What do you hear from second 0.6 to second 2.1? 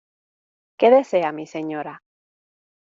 ¿qué desea mi señora?